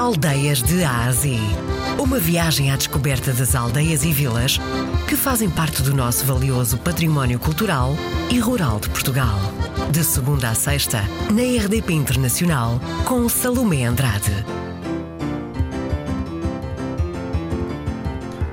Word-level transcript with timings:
Aldeias 0.00 0.62
de 0.62 0.82
Ásia. 0.82 1.38
Uma 1.98 2.18
viagem 2.18 2.72
à 2.72 2.76
descoberta 2.76 3.34
das 3.34 3.54
aldeias 3.54 4.02
e 4.02 4.10
vilas 4.10 4.58
que 5.06 5.14
fazem 5.14 5.50
parte 5.50 5.82
do 5.82 5.94
nosso 5.94 6.24
valioso 6.24 6.78
património 6.78 7.38
cultural 7.38 7.90
e 8.32 8.38
rural 8.38 8.80
de 8.80 8.88
Portugal. 8.88 9.38
De 9.92 10.02
segunda 10.02 10.48
a 10.48 10.54
sexta, 10.54 11.02
na 11.30 11.42
RDP 11.42 11.92
Internacional, 11.92 12.80
com 13.04 13.28
Salomé 13.28 13.84
Andrade. 13.84 14.32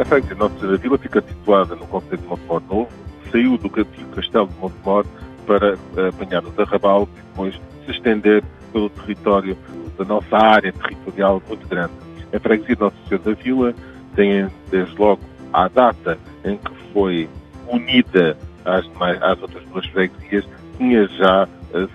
A 0.00 0.34
Nossa 0.34 0.76
Vila 0.78 0.98
fica 0.98 1.22
situada 1.22 1.76
no 1.76 1.86
Conselho 1.86 2.22
de 2.22 2.26
Montemor 2.26 2.62
Novo, 2.68 2.88
saiu 3.30 3.56
do 3.56 3.70
Castelo 3.70 4.48
de 4.48 4.58
Montemor 4.58 5.06
para 5.46 5.78
apanhar 6.08 6.44
o 6.44 6.52
Arrabal 6.60 7.08
e 7.16 7.20
depois 7.20 7.54
se 7.84 7.92
estender 7.92 8.42
pelo 8.72 8.90
território 8.90 9.56
da 9.98 10.04
nossa 10.04 10.36
área 10.36 10.72
territorial 10.72 11.42
muito 11.48 11.66
grande. 11.68 11.92
A 12.34 12.40
freguesia 12.40 12.74
de 12.74 12.80
Nossa 12.82 12.96
Senhora 13.08 13.24
da 13.24 13.42
Vila 13.42 13.74
tem, 14.14 14.48
desde 14.70 14.96
logo, 14.98 15.20
à 15.52 15.68
data 15.68 16.18
em 16.44 16.56
que 16.56 16.72
foi 16.92 17.28
unida 17.68 18.36
às, 18.64 18.84
demais, 18.84 19.22
às 19.22 19.40
outras 19.40 19.64
duas 19.64 19.86
freguesias, 19.86 20.44
tinha 20.76 21.06
já 21.08 21.48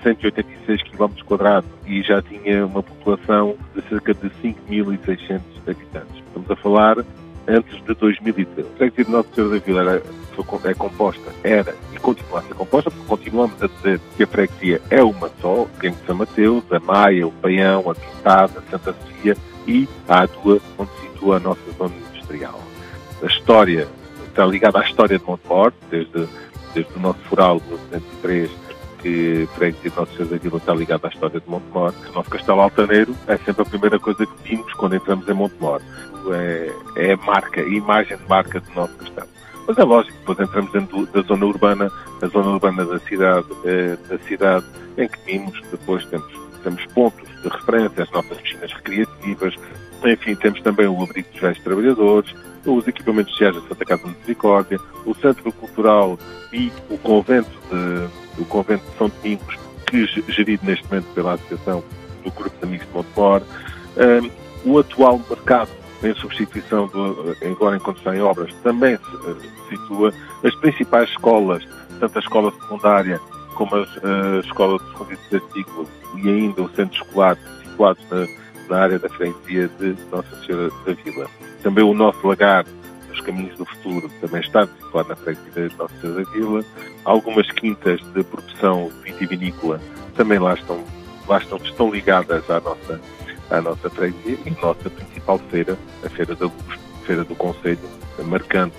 186 0.03 0.83
km 0.83 1.09
quadrados 1.25 1.69
e 1.85 2.01
já 2.01 2.21
tinha 2.21 2.65
uma 2.65 2.83
população 2.83 3.55
de 3.75 3.81
cerca 3.89 4.13
de 4.13 4.29
5.600 4.43 5.41
habitantes. 5.67 6.15
Estamos 6.27 6.51
a 6.51 6.55
falar 6.55 6.97
antes 7.47 7.83
de 7.83 7.93
2013. 7.93 8.61
A 8.61 8.77
freguesia 8.77 9.05
de 9.05 9.11
Nossa 9.11 9.29
Senhora 9.33 9.59
da 9.59 9.65
Vila 9.65 9.81
era, 9.81 10.03
é 10.65 10.73
composta, 10.73 11.31
era 11.43 11.75
e 11.93 11.99
continua 11.99 12.39
a 12.39 12.43
ser 12.43 12.53
composta, 12.53 12.91
porque 12.91 13.07
continuamos 13.07 13.61
a 13.61 13.67
dizer 13.67 13.99
que 14.15 14.23
a 14.23 14.27
freguesia 14.27 14.81
é 14.89 15.03
uma 15.03 15.29
só, 15.41 15.67
tem 15.79 15.95
São 16.05 16.15
Mateus, 16.15 16.63
a 16.71 16.79
Maia, 16.79 17.27
o 17.27 17.31
Paião, 17.31 17.89
a 17.89 17.95
Quintada, 17.95 18.59
a 18.59 18.71
Santa 18.71 18.93
Sofia 18.93 19.37
e 19.67 19.87
a 20.07 20.21
Adua, 20.21 20.59
onde 20.77 20.91
se 20.91 21.01
situa 21.01 21.37
a 21.37 21.39
nossa 21.39 21.71
zona 21.77 21.93
industrial. 21.95 22.59
A 23.21 23.25
história 23.25 23.87
está 24.27 24.45
ligada 24.45 24.79
à 24.79 24.83
história 24.83 25.19
de 25.19 25.25
Montemor, 25.25 25.73
desde, 25.89 26.27
desde 26.73 26.93
o 26.95 26.99
nosso 26.99 27.19
foral 27.21 27.59
de 27.59 27.67
1903, 27.67 28.51
que 29.01 29.47
freguesia 29.55 29.89
de 29.89 29.95
Nossa 29.95 30.11
Senhora 30.11 30.35
da 30.35 30.37
Vila 30.37 30.57
está 30.57 30.73
ligada 30.73 31.07
à 31.07 31.09
história 31.09 31.39
de 31.39 31.49
Montemor. 31.49 31.93
O 32.09 32.13
nosso 32.13 32.29
castelo 32.29 32.61
altaneiro 32.61 33.15
é 33.27 33.37
sempre 33.37 33.61
a 33.61 33.65
primeira 33.65 33.99
coisa 33.99 34.25
que 34.25 34.49
vimos 34.49 34.71
quando 34.73 34.95
entramos 34.95 35.27
em 35.27 35.33
Montemor. 35.33 35.81
É, 36.33 36.71
é 36.97 37.13
a 37.13 37.17
marca, 37.17 37.61
a 37.61 37.67
imagem 37.67 38.17
de 38.17 38.27
marca 38.27 38.59
do 38.59 38.71
nosso 38.73 38.93
castelo. 38.95 39.27
Mas 39.67 39.77
é 39.77 39.83
lógico, 39.83 40.17
depois 40.19 40.39
entramos 40.39 40.71
dentro 40.71 41.05
da 41.07 41.21
zona 41.21 41.45
urbana, 41.45 41.91
a 42.21 42.27
zona 42.27 42.49
urbana 42.49 42.85
da 42.85 42.99
cidade, 42.99 43.47
eh, 43.65 43.97
da 44.09 44.17
cidade 44.19 44.65
em 44.97 45.07
que 45.07 45.19
vimos, 45.25 45.61
depois 45.71 46.05
temos, 46.05 46.27
temos 46.63 46.85
pontos 46.87 47.29
de 47.41 47.47
referência, 47.47 48.03
as 48.03 48.11
nossas 48.11 48.37
piscinas 48.39 48.73
recreativas, 48.73 49.55
enfim, 50.03 50.35
temos 50.35 50.61
também 50.61 50.87
o 50.87 51.03
abrigo 51.03 51.29
dos 51.31 51.41
velhos 51.41 51.59
trabalhadores, 51.59 52.35
os 52.65 52.87
equipamentos 52.87 53.31
sociais 53.33 53.55
da 53.55 53.61
Santa 53.61 53.85
Casa 53.85 54.03
de 54.03 54.09
Misericórdia, 54.09 54.79
o 55.05 55.15
Centro 55.15 55.51
Cultural 55.51 56.19
e 56.51 56.71
o 56.89 56.97
Convento 56.97 57.49
de, 57.69 58.41
o 58.41 58.45
Convento 58.45 58.83
de 58.91 58.97
São 58.97 59.09
Domingos, 59.09 59.57
que 59.87 60.03
é 60.03 60.31
gerido 60.31 60.65
neste 60.65 60.85
momento 60.87 61.07
pela 61.13 61.33
Associação 61.33 61.83
do 62.23 62.31
Grupo 62.31 62.57
de 62.57 62.65
Amigos 62.65 62.87
de 62.87 62.93
Montepor, 62.93 63.41
um, 64.65 64.71
o 64.71 64.79
atual 64.79 65.19
mercado 65.29 65.69
em 66.03 66.13
substituição, 66.15 66.87
do, 66.87 67.35
agora 67.43 67.75
enquanto 67.75 67.97
está 67.97 68.15
em 68.15 68.21
obras, 68.21 68.53
também 68.63 68.97
se 68.97 69.15
uh, 69.15 69.37
situa 69.69 70.13
as 70.43 70.55
principais 70.55 71.09
escolas, 71.09 71.63
tanto 71.99 72.17
a 72.17 72.21
escola 72.21 72.51
secundária 72.51 73.19
como 73.55 73.75
a 73.75 73.81
uh, 73.81 74.39
escola 74.39 74.79
de 74.79 74.85
segundo 74.91 75.13
e 75.13 75.53
ciclo 75.53 75.87
e 76.15 76.29
ainda 76.29 76.61
o 76.63 76.69
centro 76.69 76.95
escolar 76.95 77.37
situados 77.63 78.03
na, 78.09 78.27
na 78.69 78.83
área 78.83 78.99
da 78.99 79.09
freguesia 79.09 79.69
de 79.79 79.95
Nossa 80.11 80.35
Senhora 80.45 80.71
da 80.85 80.93
Vila. 80.93 81.27
Também 81.61 81.83
o 81.83 81.93
nosso 81.93 82.25
lagar 82.25 82.65
dos 83.09 83.21
Caminhos 83.21 83.55
do 83.57 83.65
Futuro 83.65 84.09
também 84.19 84.41
está 84.41 84.65
situado 84.65 85.09
na 85.09 85.15
freguesia 85.15 85.69
de 85.69 85.77
Nossa 85.77 85.93
Senhora 85.99 86.25
da 86.25 86.31
Vila. 86.31 86.65
Algumas 87.05 87.49
quintas 87.51 88.01
de 88.13 88.23
produção 88.23 88.89
vitivinícola 89.03 89.79
também 90.15 90.39
lá 90.39 90.53
estão, 90.53 90.83
lá 91.27 91.37
estão, 91.37 91.57
estão 91.59 91.91
ligadas 91.91 92.49
à 92.49 92.59
nossa, 92.59 92.99
à 93.51 93.61
nossa 93.61 93.89
freguesia 93.89 94.37
e 94.45 94.49
a 94.49 94.61
nossa 94.61 94.89
principal 94.89 95.37
feira, 95.49 95.77
a 96.03 96.09
Feira 96.09 96.35
da 96.35 96.45
Luz, 96.45 96.79
Feira 97.05 97.23
do 97.23 97.35
Conselho, 97.35 97.79
marcante, 98.25 98.75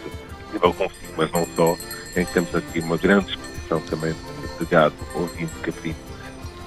nível 0.53 0.73
consigo, 0.73 1.13
mas 1.17 1.31
não 1.33 1.47
só, 1.55 1.77
em 2.17 2.25
que 2.25 2.33
temos 2.33 2.55
aqui 2.55 2.81
uma 2.81 2.97
grande 2.97 3.31
exposição 3.31 3.81
também 3.83 4.15
de 4.59 4.67
gado, 4.67 4.95
ovino, 5.15 5.51
caprino, 5.63 5.97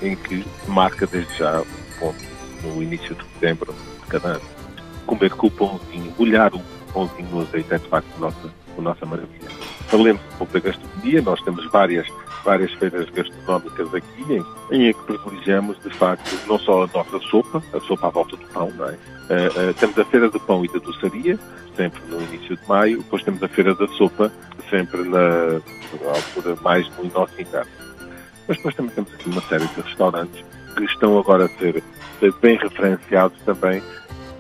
em 0.02 0.16
que 0.16 0.46
marca 0.68 1.08
desde 1.08 1.34
já 1.38 1.62
o 1.62 1.68
ponto 2.00 2.24
no 2.64 2.82
início 2.82 3.16
de 3.16 3.24
setembro 3.34 3.74
de 3.74 4.08
cada 4.08 4.30
ano. 4.30 4.42
Comer 5.06 5.32
com 5.32 5.48
o 5.48 5.52
pãozinho, 5.52 6.14
molhar 6.18 6.54
o 6.54 6.62
pãozinho 6.94 7.30
no 7.30 7.42
azeite 7.42 7.74
é 7.74 7.78
de 7.78 7.88
facto 7.88 8.08
a 8.18 8.20
nossa, 8.20 8.54
a 8.78 8.82
nossa 8.82 9.06
maravilha. 9.06 9.50
Falemos 9.88 10.22
um 10.34 10.38
pouco 10.38 10.54
da 10.54 10.60
gastronomia, 10.60 11.22
nós 11.22 11.42
temos 11.42 11.66
várias, 11.72 12.08
várias 12.46 12.72
feiras 12.74 13.10
gastronómicas 13.10 13.94
aqui 13.94 14.24
em, 14.72 14.90
em 14.90 14.94
que 14.94 15.04
privilegiamos 15.04 15.78
de 15.82 15.90
facto 15.90 16.30
não 16.48 16.58
só 16.60 16.84
a 16.84 16.90
nossa 16.94 17.20
sopa, 17.28 17.62
a 17.74 17.80
sopa 17.82 18.08
à 18.08 18.10
volta 18.10 18.38
do 18.38 18.46
pão, 18.48 18.72
não 18.78 18.88
é? 18.88 18.92
Uh, 18.94 19.70
uh, 19.70 19.74
temos 19.74 19.98
a 19.98 20.06
Feira 20.06 20.30
do 20.30 20.40
Pão 20.40 20.64
e 20.64 20.68
da 20.68 20.78
Doçaria, 20.78 21.38
sempre 21.76 22.00
no 22.08 22.22
início 22.22 22.56
de 22.56 22.70
maio, 22.70 23.00
depois 23.00 23.24
temos 23.24 23.42
a 23.42 23.48
Feira 23.48 23.74
da 23.74 23.88
Sopa, 23.90 24.32
sempre 24.70 25.04
na, 25.04 25.60
na 26.02 26.10
altura 26.10 26.56
mais 26.62 26.88
no 26.98 27.06
nosso 27.12 27.34
inverno. 27.42 27.72
Mas 28.48 28.58
depois 28.58 28.76
também 28.76 28.94
temos 28.94 29.14
aqui 29.14 29.30
uma 29.30 29.42
série 29.42 29.66
de 29.68 29.82
restaurantes 29.82 30.46
que 30.78 30.84
estão 30.84 31.18
agora 31.18 31.46
a 31.46 31.50
ser, 31.50 31.84
ser 32.20 32.34
bem 32.42 32.58
referenciados 32.58 33.40
também, 33.44 33.82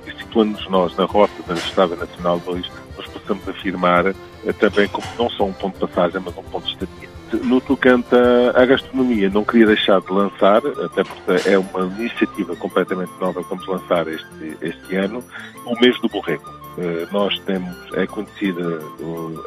e 0.05 0.11
situando-nos 0.11 0.69
nós 0.69 0.95
na 0.95 1.05
rota 1.05 1.33
da 1.47 1.55
Estrada 1.55 1.95
Nacional 1.95 2.39
2, 2.45 2.71
nós 2.97 3.07
possamos 3.07 3.47
afirmar 3.49 4.05
eh, 4.07 4.13
também 4.59 4.87
como 4.87 5.07
não 5.17 5.29
só 5.31 5.45
um 5.45 5.53
ponto 5.53 5.73
de 5.73 5.87
passagem, 5.87 6.21
mas 6.23 6.37
um 6.37 6.43
ponto 6.43 6.65
de 6.65 6.73
estadia. 6.73 7.14
No 7.43 7.59
tocante 7.59 8.15
à 8.53 8.65
gastronomia, 8.65 9.29
não 9.29 9.43
queria 9.43 9.67
deixar 9.67 9.99
de 9.99 10.11
lançar, 10.11 10.61
até 10.83 11.03
porque 11.03 11.49
é 11.49 11.57
uma 11.57 11.85
iniciativa 11.97 12.55
completamente 12.55 13.11
nova 13.19 13.43
que 13.43 13.49
vamos 13.49 13.67
lançar 13.67 14.07
este, 14.07 14.57
este 14.61 14.95
ano, 14.95 15.23
o 15.65 15.79
mês 15.79 15.99
do 16.01 16.07
borrego. 16.07 16.43
Uh, 16.77 17.07
nós 17.11 17.37
temos, 17.39 17.75
é 17.93 18.05
conhecida 18.05 18.81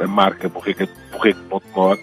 a 0.00 0.06
marca 0.06 0.48
Borrego, 0.48 0.88
Borrego 1.12 1.40
Montemor, 1.50 1.98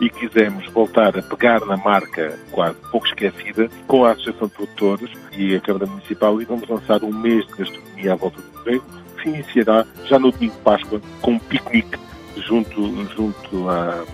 e 0.00 0.10
quisemos 0.10 0.66
voltar 0.72 1.16
a 1.16 1.22
pegar 1.22 1.60
na 1.66 1.76
marca 1.76 2.36
quase 2.50 2.76
pouco 2.90 3.06
esquecida 3.06 3.68
com 3.86 4.04
a 4.04 4.12
Associação 4.12 4.48
de 4.48 4.54
Produtores 4.54 5.10
e 5.32 5.54
a 5.54 5.60
Câmara 5.60 5.86
Municipal 5.86 6.40
e 6.40 6.44
vamos 6.44 6.68
lançar 6.68 7.04
um 7.04 7.12
mês 7.12 7.46
de 7.46 7.52
gastronomia 7.54 8.12
à 8.12 8.16
volta 8.16 8.40
do 8.40 8.50
Borrego, 8.58 8.84
que 9.16 9.22
se 9.22 9.28
iniciará 9.28 9.86
já 10.06 10.18
no 10.18 10.32
domingo 10.32 10.54
de 10.54 10.60
Páscoa 10.60 11.00
com 11.20 11.32
um 11.32 11.38
piquenique 11.38 11.98
junto, 12.36 13.06
junto 13.14 13.68
à, 13.68 14.04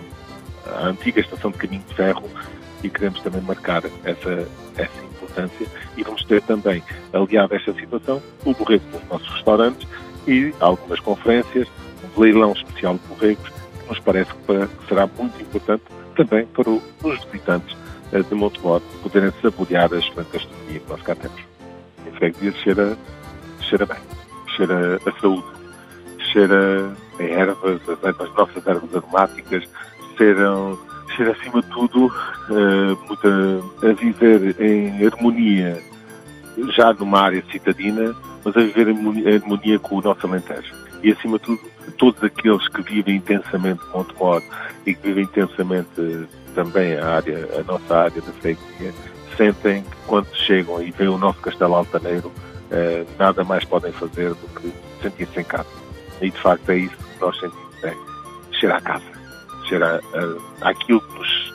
à 0.75 0.87
antiga 0.87 1.21
estação 1.21 1.51
de 1.51 1.59
caminho 1.59 1.85
de 1.89 1.95
ferro 1.95 2.29
e 2.83 2.91
queremos 2.91 3.21
também 3.21 3.41
marcar 3.43 3.83
essa, 4.05 4.49
essa 4.77 5.05
importância 5.05 5.67
e 5.97 6.03
vamos 6.03 6.25
ter 6.25 6.43
também, 6.43 6.83
aliado 7.13 7.55
a 7.55 7.57
esta 7.57 7.73
situação, 7.75 8.23
o 8.45 8.55
borrego 8.55 8.85
nos 8.93 9.09
nossos 9.09 9.29
restaurantes 9.29 9.89
e 10.27 10.53
algumas 10.61 11.01
conferências, 11.01 11.69
um 12.17 12.21
leilão 12.21 12.53
especial 12.53 12.95
de 12.95 13.01
borregos 13.09 13.51
nos 13.89 13.99
parece 14.01 14.31
que 14.33 14.87
será 14.89 15.07
muito 15.19 15.41
importante 15.41 15.85
também 16.17 16.47
para 16.47 16.71
os 16.71 17.25
visitantes 17.27 17.77
eh, 18.13 18.23
de 18.23 18.35
Montemor 18.35 18.81
poderem 19.03 19.33
saborear 19.43 19.93
a 19.93 19.99
excelente 19.99 20.33
gastronomia 20.33 20.81
que 20.81 20.89
nós 20.89 21.03
cá 21.03 21.15
temos. 21.15 21.41
Em 22.07 22.11
freguesia 22.13 22.53
cheira, 22.63 22.97
cheira 23.61 23.87
bem, 23.87 23.99
cheira 24.57 25.01
a 25.07 25.21
saúde, 25.21 25.47
cheira 26.33 26.93
a 27.19 27.23
ervas, 27.23 27.81
as, 27.89 28.35
nossas 28.35 28.67
ervas 28.67 28.95
aromáticas, 28.95 29.69
cheiram, 30.17 30.79
cheira 31.15 31.33
acima 31.33 31.63
de 31.63 31.69
tudo 31.69 32.13
muito 33.09 33.29
a, 33.83 33.89
a 33.89 33.93
viver 33.93 34.61
em 34.61 35.07
harmonia, 35.07 35.83
já 36.75 36.93
numa 36.93 37.21
área 37.21 37.43
citadina, 37.51 38.15
mas 38.45 38.57
a 38.57 38.61
viver 38.61 38.89
em 38.89 39.35
harmonia 39.35 39.79
com 39.79 39.97
o 39.97 40.01
nosso 40.01 40.27
Alentejo. 40.27 40.75
E 41.03 41.13
acima 41.13 41.39
de 41.39 41.45
tudo, 41.45 41.61
todos 41.99 42.23
aqueles 42.23 42.69
que 42.69 42.83
vivem 42.83 43.17
intensamente 43.17 43.81
Montemor 43.93 44.43
e 44.87 44.95
que 44.95 45.03
vivem 45.09 45.25
intensamente 45.25 46.29
também 46.55 46.97
a, 46.97 47.17
área, 47.17 47.49
a 47.59 47.63
nossa 47.65 47.97
área 47.97 48.23
da 48.23 48.33
freguesia, 48.33 48.95
sentem 49.37 49.83
que 49.83 49.97
quando 50.07 50.35
chegam 50.35 50.83
e 50.83 50.91
veem 50.91 51.11
o 51.11 51.19
nosso 51.19 51.39
castelo 51.41 51.75
altaneiro, 51.75 52.33
eh, 52.71 53.05
nada 53.19 53.45
mais 53.45 53.65
podem 53.65 53.93
fazer 53.93 54.31
do 54.31 54.61
que 54.61 54.73
sentir-se 55.03 55.41
em 55.41 55.45
casa. 55.45 55.69
E 56.21 56.31
de 56.31 56.39
facto 56.39 56.71
é 56.71 56.79
isso 56.79 56.97
que 56.97 57.21
nós 57.21 57.39
sentimos, 57.39 57.85
é 57.85 57.95
chegar 58.53 58.77
à 58.77 58.81
casa, 58.81 59.16
chegar 59.69 60.01
àquilo 60.61 61.01
que 61.01 61.19
nos 61.19 61.55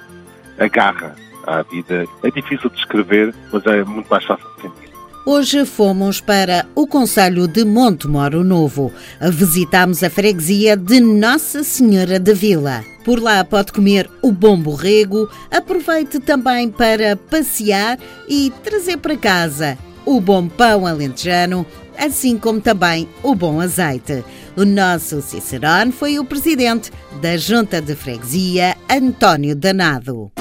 agarra 0.59 1.15
à 1.47 1.61
vida. 1.63 2.05
É 2.23 2.31
difícil 2.31 2.69
de 2.69 2.75
descrever, 2.75 3.33
mas 3.51 3.65
é 3.65 3.83
muito 3.83 4.07
mais 4.09 4.23
fácil 4.25 4.47
de 4.55 4.61
sentir. 4.61 4.91
Hoje 5.23 5.65
fomos 5.65 6.19
para 6.19 6.65
o 6.73 6.87
Conselho 6.87 7.47
de 7.47 7.63
Montemoro 7.63 8.43
Novo. 8.43 8.91
Visitamos 9.21 10.03
a 10.03 10.09
freguesia 10.09 10.75
de 10.75 10.99
Nossa 10.99 11.63
Senhora 11.63 12.19
da 12.19 12.33
Vila. 12.33 12.83
Por 13.05 13.21
lá 13.21 13.43
pode 13.43 13.71
comer 13.71 14.09
o 14.21 14.31
bom 14.31 14.57
borrego, 14.57 15.29
aproveite 15.49 16.19
também 16.19 16.69
para 16.69 17.15
passear 17.15 17.99
e 18.27 18.51
trazer 18.63 18.97
para 18.97 19.17
casa 19.17 19.77
o 20.05 20.19
bom 20.19 20.47
pão 20.47 20.85
alentejano, 20.85 21.65
assim 21.97 22.37
como 22.37 22.61
também 22.61 23.07
o 23.23 23.35
bom 23.35 23.59
azeite. 23.59 24.23
O 24.55 24.65
nosso 24.65 25.21
Cicerone 25.21 25.91
foi 25.91 26.19
o 26.19 26.25
presidente 26.25 26.91
da 27.21 27.37
Junta 27.37 27.81
de 27.81 27.95
Freguesia, 27.95 28.75
António 28.89 29.55
Danado. 29.55 30.31